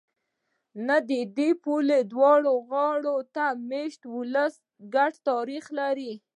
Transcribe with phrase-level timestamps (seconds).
[0.87, 0.97] نه!
[1.09, 4.61] د پولې دواړو غاړو ته مېشت ولسونه
[4.93, 6.11] ګډ تاریخ لري.